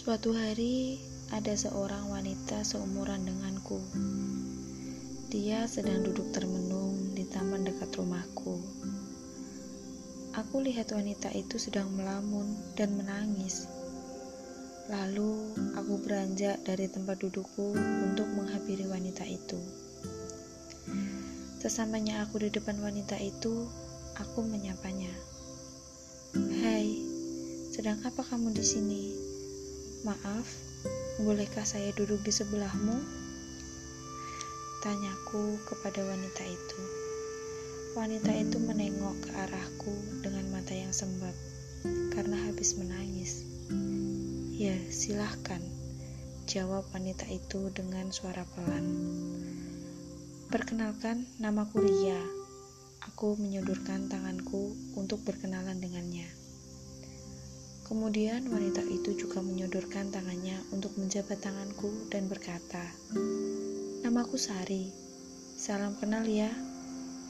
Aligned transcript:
Suatu 0.00 0.32
hari, 0.32 0.96
ada 1.28 1.52
seorang 1.52 2.08
wanita 2.08 2.64
seumuran 2.64 3.20
denganku. 3.20 3.84
Dia 5.28 5.68
sedang 5.68 6.00
duduk 6.00 6.32
termenung 6.32 7.12
di 7.12 7.28
taman 7.28 7.68
dekat 7.68 7.92
rumahku. 8.00 8.64
Aku 10.40 10.64
lihat 10.64 10.96
wanita 10.96 11.28
itu 11.36 11.60
sedang 11.60 11.92
melamun 11.92 12.48
dan 12.80 12.96
menangis. 12.96 13.68
Lalu, 14.88 15.52
aku 15.76 16.00
beranjak 16.00 16.64
dari 16.64 16.88
tempat 16.88 17.20
dudukku 17.20 17.76
untuk 17.76 18.24
menghampiri 18.32 18.88
wanita 18.88 19.28
itu. 19.28 19.60
Sesamanya 21.60 22.24
aku 22.24 22.40
di 22.40 22.48
depan 22.48 22.80
wanita 22.80 23.20
itu, 23.20 23.68
aku 24.16 24.48
menyapanya. 24.48 25.12
"Hai, 26.32 26.88
sedang 27.68 28.00
apa 28.00 28.24
kamu 28.24 28.56
di 28.56 28.64
sini?" 28.64 29.29
Maaf, 30.00 30.48
bolehkah 31.20 31.68
saya 31.68 31.92
duduk 31.92 32.24
di 32.24 32.32
sebelahmu? 32.32 33.04
Tanyaku 34.80 35.60
kepada 35.68 36.00
wanita 36.08 36.40
itu. 36.40 36.80
Wanita 38.00 38.32
itu 38.32 38.56
menengok 38.64 39.28
ke 39.28 39.30
arahku 39.36 39.92
dengan 40.24 40.48
mata 40.56 40.72
yang 40.72 40.88
sembab 40.88 41.36
karena 42.16 42.32
habis 42.48 42.80
menangis. 42.80 43.44
Ya, 44.56 44.72
silahkan, 44.88 45.60
jawab 46.48 46.88
wanita 46.96 47.28
itu 47.28 47.68
dengan 47.68 48.08
suara 48.08 48.48
pelan. 48.56 48.88
Perkenalkan, 50.48 51.28
namaku 51.36 51.84
Ria. 51.84 52.24
Aku 53.04 53.36
menyodorkan 53.36 54.08
tanganku 54.08 54.72
untuk 54.96 55.20
berkenalan 55.28 55.76
dengannya. 55.76 56.39
Kemudian 57.90 58.46
wanita 58.46 58.86
itu 58.86 59.18
juga 59.18 59.42
menyodorkan 59.42 60.14
tangannya 60.14 60.62
untuk 60.70 60.94
menjabat 60.94 61.42
tanganku 61.42 62.06
dan 62.06 62.30
berkata, 62.30 62.86
Namaku 64.06 64.38
Sari, 64.38 64.94
salam 65.58 65.98
kenal 65.98 66.22
ya, 66.22 66.54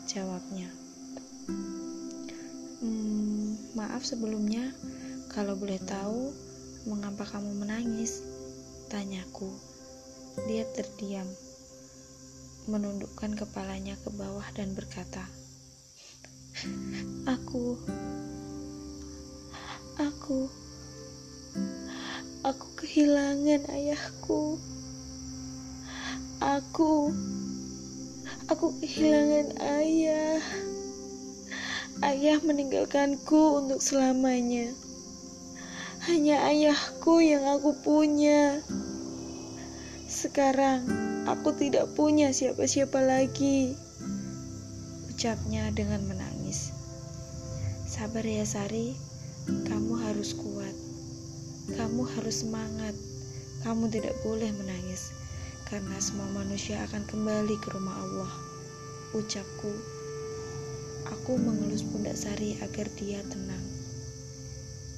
jawabnya. 0.05 0.69
Hmm, 2.85 3.57
maaf 3.73 4.05
sebelumnya, 4.05 4.77
kalau 5.33 5.57
boleh 5.57 5.81
tahu, 5.81 6.29
mengapa 6.85 7.25
kamu 7.25 7.57
menangis? 7.65 8.21
Tanyaku. 8.93 9.57
Dia 10.45 10.69
terdiam, 10.77 11.25
menundukkan 12.69 13.33
kepalanya 13.33 13.97
ke 13.97 14.13
bawah 14.13 14.45
dan 14.53 14.77
berkata, 14.77 15.25
Aku 17.25 17.81
Aku 20.01 20.49
Aku 22.41 22.67
kehilangan 22.81 23.69
ayahku. 23.69 24.57
Aku 26.41 27.13
Aku 28.49 28.73
kehilangan 28.81 29.61
ayah. 29.61 30.41
Ayah 32.01 32.41
meninggalkanku 32.41 33.61
untuk 33.61 33.85
selamanya. 33.85 34.73
Hanya 36.09 36.49
ayahku 36.49 37.21
yang 37.21 37.45
aku 37.45 37.77
punya. 37.85 38.65
Sekarang 40.09 40.89
aku 41.29 41.53
tidak 41.53 41.93
punya 41.93 42.33
siapa-siapa 42.33 43.05
lagi. 43.05 43.77
Ucapnya 45.13 45.69
dengan 45.77 46.01
menangis. 46.09 46.73
Sabar 47.85 48.25
ya 48.25 48.49
Sari. 48.49 49.10
Kamu 49.49 49.97
harus 50.05 50.37
kuat. 50.37 50.77
Kamu 51.73 52.05
harus 52.19 52.45
semangat. 52.45 52.93
Kamu 53.65 53.89
tidak 53.89 54.17
boleh 54.21 54.53
menangis 54.57 55.13
karena 55.71 56.03
semua 56.03 56.27
manusia 56.35 56.83
akan 56.91 57.07
kembali 57.07 57.55
ke 57.63 57.71
rumah 57.71 57.95
Allah. 57.95 58.33
Ucapku. 59.15 59.71
Aku 61.07 61.39
mengelus 61.39 61.87
pundak 61.87 62.19
Sari 62.19 62.59
agar 62.59 62.91
dia 62.99 63.23
tenang. 63.31 63.63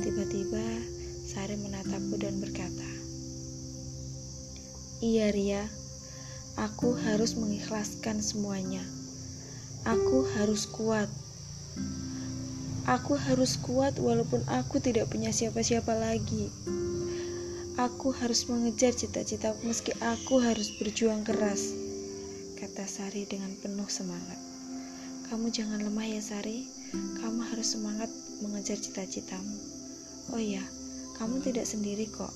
Tiba-tiba 0.00 0.64
Sari 1.28 1.60
menatapku 1.60 2.16
dan 2.16 2.40
berkata, 2.40 2.90
"Iya, 5.04 5.28
Ria. 5.30 5.64
Aku 6.56 6.96
harus 6.96 7.36
mengikhlaskan 7.36 8.24
semuanya. 8.24 8.82
Aku 9.84 10.24
harus 10.40 10.64
kuat." 10.64 11.12
Aku 12.82 13.14
harus 13.14 13.62
kuat 13.62 13.94
walaupun 14.02 14.42
aku 14.50 14.82
tidak 14.82 15.06
punya 15.06 15.30
siapa-siapa 15.30 15.94
lagi. 15.94 16.50
Aku 17.78 18.10
harus 18.10 18.50
mengejar 18.50 18.90
cita-citaku 18.90 19.70
meski 19.70 19.94
aku 20.02 20.42
harus 20.42 20.74
berjuang 20.82 21.22
keras, 21.22 21.70
kata 22.58 22.82
Sari 22.90 23.22
dengan 23.30 23.54
penuh 23.62 23.86
semangat. 23.86 24.36
Kamu 25.30 25.54
jangan 25.54 25.78
lemah 25.78 26.10
ya 26.10 26.18
Sari, 26.18 26.66
kamu 26.92 27.54
harus 27.54 27.78
semangat 27.78 28.10
mengejar 28.42 28.74
cita-citamu. 28.74 29.56
Oh 30.34 30.42
ya, 30.42 30.66
kamu 31.22 31.38
tidak 31.38 31.70
sendiri 31.70 32.10
kok. 32.10 32.34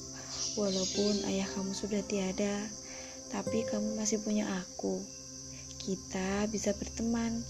Walaupun 0.54 1.26
ayah 1.26 1.50
kamu 1.58 1.74
sudah 1.74 2.00
tiada, 2.06 2.64
tapi 3.34 3.66
kamu 3.66 3.98
masih 3.98 4.22
punya 4.22 4.46
aku. 4.62 5.02
Kita 5.82 6.46
bisa 6.48 6.70
berteman, 6.78 7.42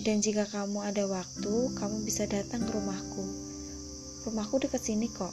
dan 0.00 0.24
jika 0.24 0.48
kamu 0.48 0.80
ada 0.80 1.04
waktu, 1.04 1.76
kamu 1.76 2.08
bisa 2.08 2.24
datang 2.24 2.64
ke 2.64 2.72
rumahku. 2.72 3.24
Rumahku 4.24 4.56
dekat 4.64 4.80
sini 4.80 5.12
kok. 5.12 5.32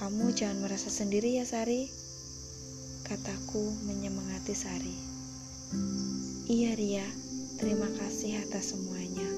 Kamu 0.00 0.32
jangan 0.32 0.64
merasa 0.64 0.88
sendiri 0.88 1.36
ya, 1.36 1.44
Sari. 1.44 1.92
Kataku 3.04 3.60
menyemangati 3.84 4.56
Sari. 4.56 4.96
Iya, 6.48 6.72
Ria. 6.72 7.04
Terima 7.60 7.84
kasih 8.00 8.40
atas 8.40 8.72
semuanya. 8.72 9.28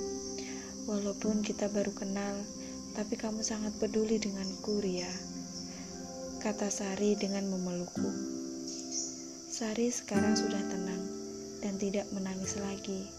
Walaupun 0.87 1.43
kita 1.43 1.66
baru 1.75 1.91
kenal, 1.91 2.38
tapi 2.94 3.19
kamu 3.19 3.43
sangat 3.43 3.75
peduli 3.82 4.22
denganku, 4.22 4.78
Ria. 4.78 5.10
Kata 6.38 6.70
Sari 6.70 7.19
dengan 7.19 7.50
memelukku. 7.50 8.10
Sari 9.50 9.91
sekarang 9.91 10.38
sudah 10.38 10.62
tenang 10.70 11.03
dan 11.59 11.75
tidak 11.75 12.06
menangis 12.14 12.54
lagi. 12.62 13.10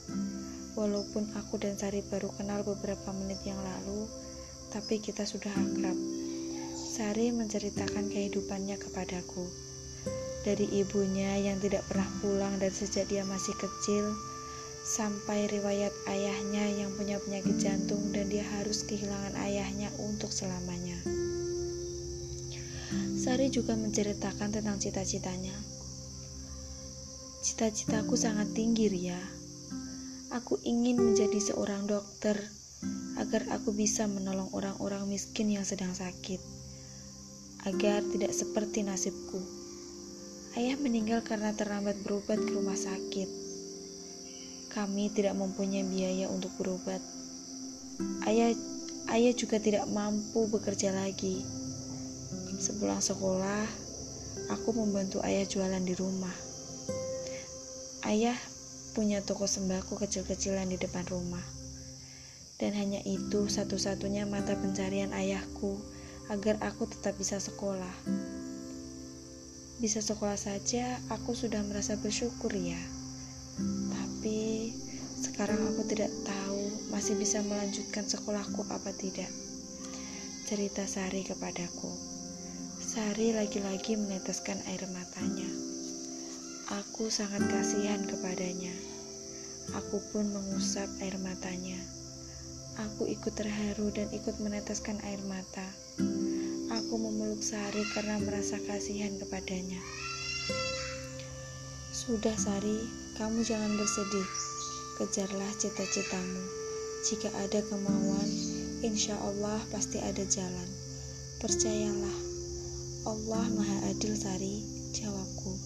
Walaupun 0.76 1.32
aku 1.40 1.56
dan 1.56 1.80
Sari 1.80 2.04
baru 2.04 2.28
kenal 2.36 2.60
beberapa 2.68 3.16
menit 3.16 3.40
yang 3.48 3.56
lalu, 3.64 4.12
tapi 4.76 5.00
kita 5.00 5.24
sudah 5.24 5.48
akrab. 5.56 5.96
Sari 6.76 7.32
menceritakan 7.32 8.12
kehidupannya 8.12 8.76
kepadaku. 8.76 9.48
Dari 10.44 10.68
ibunya 10.76 11.40
yang 11.40 11.64
tidak 11.64 11.88
pernah 11.88 12.12
pulang 12.20 12.60
dan 12.60 12.76
sejak 12.76 13.08
dia 13.08 13.24
masih 13.24 13.56
kecil, 13.56 14.12
sampai 14.84 15.48
riwayat 15.48 15.96
ayahnya 16.12 16.68
yang 16.76 16.92
punya 17.00 17.24
penyakit 17.24 17.56
jantung 17.56 18.12
dan 18.12 18.28
dia 18.28 18.44
harus 18.60 18.84
kehilangan 18.84 19.32
ayahnya 19.48 19.88
untuk 20.04 20.28
selamanya. 20.28 21.00
Sari 23.16 23.48
juga 23.48 23.80
menceritakan 23.80 24.52
tentang 24.52 24.76
cita-citanya. 24.76 25.56
Cita-citaku 27.42 28.20
sangat 28.20 28.52
tinggi, 28.52 28.92
Ria 28.92 29.35
Aku 30.34 30.58
ingin 30.66 30.98
menjadi 30.98 31.38
seorang 31.38 31.86
dokter 31.86 32.34
agar 33.22 33.46
aku 33.54 33.70
bisa 33.78 34.10
menolong 34.10 34.50
orang-orang 34.58 35.06
miskin 35.06 35.54
yang 35.54 35.62
sedang 35.62 35.94
sakit, 35.94 36.42
agar 37.70 38.02
tidak 38.10 38.34
seperti 38.34 38.82
nasibku. 38.82 39.38
Ayah 40.58 40.80
meninggal 40.82 41.22
karena 41.22 41.54
terlambat 41.54 42.00
berobat 42.02 42.40
ke 42.42 42.52
rumah 42.56 42.80
sakit. 42.80 43.28
Kami 44.74 45.14
tidak 45.14 45.38
mempunyai 45.38 45.86
biaya 45.86 46.28
untuk 46.32 46.52
berobat. 46.58 47.00
Ayah 48.28 48.52
ayah 49.14 49.34
juga 49.36 49.62
tidak 49.62 49.86
mampu 49.94 50.50
bekerja 50.50 50.90
lagi. 50.92 51.46
Sepulang 52.58 53.04
sekolah, 53.04 53.68
aku 54.50 54.70
membantu 54.74 55.22
ayah 55.22 55.46
jualan 55.46 55.84
di 55.86 55.94
rumah. 55.96 56.34
Ayah 58.04 58.36
punya 58.96 59.20
toko 59.20 59.44
sembako 59.44 60.00
kecil-kecilan 60.00 60.72
di 60.72 60.80
depan 60.80 61.04
rumah. 61.12 61.44
Dan 62.56 62.72
hanya 62.80 63.04
itu 63.04 63.52
satu-satunya 63.52 64.24
mata 64.24 64.56
pencarian 64.56 65.12
ayahku 65.12 65.76
agar 66.32 66.56
aku 66.64 66.88
tetap 66.88 67.20
bisa 67.20 67.36
sekolah. 67.36 67.92
Bisa 69.84 70.00
sekolah 70.00 70.40
saja 70.40 70.96
aku 71.12 71.36
sudah 71.36 71.60
merasa 71.68 72.00
bersyukur 72.00 72.56
ya. 72.56 72.80
Tapi 73.92 74.72
sekarang 75.20 75.60
aku 75.76 75.84
tidak 75.92 76.16
tahu 76.24 76.64
masih 76.96 77.20
bisa 77.20 77.44
melanjutkan 77.44 78.08
sekolahku 78.08 78.64
apa 78.72 78.96
tidak. 78.96 79.28
Cerita 80.48 80.88
Sari 80.88 81.28
kepadaku. 81.28 81.92
Sari 82.80 83.36
lagi-lagi 83.36 84.00
meneteskan 84.00 84.64
air 84.72 84.88
matanya. 84.88 85.75
Aku 86.66 87.14
sangat 87.14 87.46
kasihan 87.46 88.02
kepadanya. 88.10 88.74
Aku 89.78 90.02
pun 90.10 90.26
mengusap 90.34 90.90
air 90.98 91.14
matanya. 91.22 91.78
Aku 92.82 93.06
ikut 93.06 93.38
terharu 93.38 93.94
dan 93.94 94.10
ikut 94.10 94.42
meneteskan 94.42 94.98
air 95.06 95.22
mata. 95.30 95.62
Aku 96.74 96.98
memeluk 96.98 97.46
Sari 97.46 97.86
karena 97.94 98.18
merasa 98.18 98.58
kasihan 98.66 99.14
kepadanya. 99.22 99.78
Sudah 101.94 102.34
Sari, 102.34 102.90
kamu 103.22 103.46
jangan 103.46 103.70
bersedih. 103.78 104.30
Kejarlah 104.98 105.52
cita-citamu. 105.62 106.44
Jika 107.06 107.30
ada 107.46 107.62
kemauan, 107.62 108.30
insya 108.82 109.14
Allah 109.22 109.62
pasti 109.70 110.02
ada 110.02 110.26
jalan. 110.26 110.70
Percayalah, 111.38 112.18
Allah 113.06 113.46
Maha 113.54 113.78
Adil 113.94 114.18
Sari, 114.18 114.66
jawabku. 114.98 115.65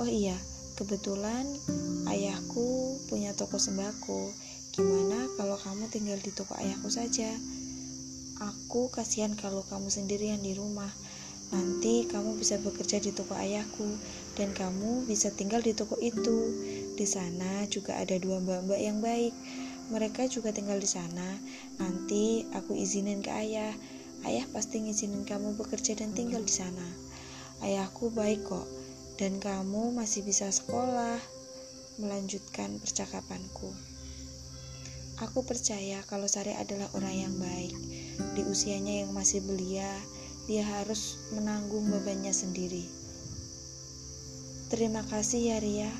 Oh 0.00 0.08
iya, 0.08 0.40
kebetulan 0.80 1.44
ayahku 2.08 2.96
punya 3.12 3.36
toko 3.36 3.60
sembako. 3.60 4.32
Gimana 4.72 5.28
kalau 5.36 5.60
kamu 5.60 5.92
tinggal 5.92 6.16
di 6.16 6.32
toko 6.32 6.56
ayahku 6.56 6.88
saja? 6.88 7.28
Aku 8.40 8.88
kasihan 8.88 9.36
kalau 9.36 9.60
kamu 9.68 9.92
sendirian 9.92 10.40
di 10.40 10.56
rumah. 10.56 10.88
Nanti 11.52 12.08
kamu 12.08 12.40
bisa 12.40 12.56
bekerja 12.64 13.04
di 13.04 13.12
toko 13.12 13.36
ayahku 13.36 13.84
dan 14.32 14.56
kamu 14.56 15.04
bisa 15.04 15.28
tinggal 15.28 15.60
di 15.60 15.76
toko 15.76 16.00
itu. 16.00 16.48
Di 16.96 17.04
sana 17.04 17.68
juga 17.68 18.00
ada 18.00 18.16
dua 18.16 18.40
mbak-mbak 18.40 18.80
yang 18.80 19.04
baik. 19.04 19.36
Mereka 19.92 20.24
juga 20.32 20.56
tinggal 20.56 20.80
di 20.80 20.88
sana. 20.88 21.36
Nanti 21.76 22.48
aku 22.56 22.72
izinin 22.72 23.20
ke 23.20 23.28
ayah. 23.28 23.76
Ayah 24.24 24.48
pasti 24.56 24.80
ngizinin 24.80 25.28
kamu 25.28 25.52
bekerja 25.60 25.92
dan 26.00 26.16
tinggal 26.16 26.40
di 26.40 26.54
sana. 26.56 26.88
Ayahku 27.60 28.08
baik 28.08 28.48
kok 28.48 28.64
dan 29.22 29.38
kamu 29.38 29.94
masih 29.94 30.26
bisa 30.26 30.50
sekolah. 30.50 31.22
Melanjutkan 32.02 32.82
percakapanku. 32.82 33.70
Aku 35.22 35.46
percaya 35.46 36.02
kalau 36.10 36.26
Sari 36.26 36.58
adalah 36.58 36.90
orang 36.98 37.30
yang 37.30 37.34
baik. 37.38 37.70
Di 38.34 38.42
usianya 38.42 39.06
yang 39.06 39.14
masih 39.14 39.38
belia, 39.46 39.94
dia 40.50 40.66
harus 40.66 41.22
menanggung 41.30 41.86
bebannya 41.86 42.34
sendiri. 42.34 42.82
Terima 44.74 45.06
kasih 45.06 45.54
ya 45.54 45.58
Ria. 45.62 45.92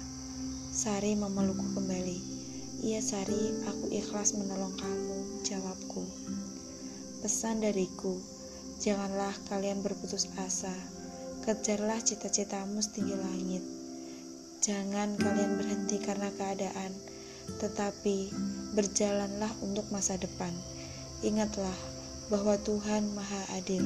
Sari 0.74 1.14
memelukku 1.14 1.78
kembali. 1.78 2.18
Iya 2.82 2.98
Sari, 2.98 3.54
aku 3.70 3.86
ikhlas 3.94 4.34
menolong 4.34 4.74
kamu, 4.74 5.46
jawabku. 5.46 6.02
Pesan 7.22 7.62
dariku, 7.62 8.18
janganlah 8.82 9.30
kalian 9.46 9.78
berputus 9.78 10.26
asa. 10.42 10.74
Kejarlah 11.42 11.98
cita-citamu 11.98 12.78
setinggi 12.78 13.18
langit. 13.18 13.66
Jangan 14.62 15.18
kalian 15.18 15.58
berhenti 15.58 15.98
karena 15.98 16.30
keadaan, 16.30 16.94
tetapi 17.58 18.30
berjalanlah 18.78 19.50
untuk 19.58 19.90
masa 19.90 20.14
depan. 20.14 20.54
Ingatlah 21.26 21.74
bahwa 22.30 22.54
Tuhan 22.62 23.10
Maha 23.18 23.58
Adil. 23.58 23.82